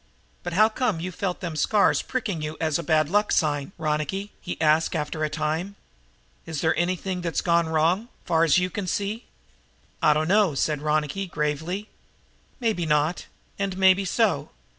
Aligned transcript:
"But 0.41 0.53
how 0.53 0.67
come 0.67 0.99
you 0.99 1.11
felt 1.11 1.41
them 1.41 1.55
scars 1.55 2.01
pricking 2.01 2.43
as 2.59 2.79
a 2.79 2.83
bad 2.83 3.07
luck 3.07 3.31
sign, 3.31 3.71
Ronicky?" 3.77 4.31
he 4.41 4.59
asked 4.59 4.95
after 4.95 5.23
a 5.23 5.29
time. 5.29 5.75
"Is 6.47 6.61
there 6.61 6.75
anything 6.75 7.21
that's 7.21 7.41
gone 7.41 7.69
wrong, 7.69 8.07
far 8.25 8.43
as 8.43 8.57
you 8.57 8.71
see?" 8.87 9.25
"I 10.01 10.13
dunno," 10.15 10.55
said 10.55 10.81
Ronicky 10.81 11.27
gravely. 11.27 11.87
"Maybe 12.59 12.87
not, 12.87 13.27
and 13.59 13.77
maybe 13.77 14.03
so. 14.03 14.49